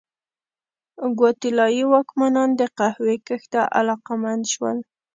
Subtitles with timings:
[1.17, 4.77] ګواتیلايي واکمنان د قهوې کښت ته علاقمند شول.